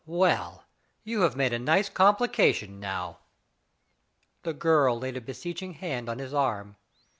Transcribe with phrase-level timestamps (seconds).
[0.07, 0.65] "Well!
[1.03, 3.19] you have made a nice complication, now."
[4.41, 6.77] The girl laid a beseeching hand on his arm.